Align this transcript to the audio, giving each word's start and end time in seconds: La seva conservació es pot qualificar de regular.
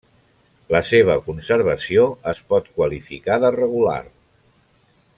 La 0.75 0.79
seva 0.91 1.17
conservació 1.27 2.07
es 2.33 2.41
pot 2.53 2.73
qualificar 2.81 3.39
de 3.45 3.55
regular. 3.61 4.03